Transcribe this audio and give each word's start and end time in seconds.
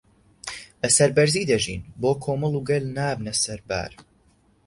بەسەربەرزی 0.81 1.47
دەژین 1.51 1.81
بۆ 2.01 2.11
کۆمەڵ 2.23 2.53
و 2.55 2.65
گەل 2.69 2.85
نابنە 2.97 3.33
سەربار 3.43 3.91